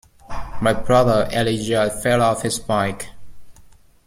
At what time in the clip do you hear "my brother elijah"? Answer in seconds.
0.61-1.91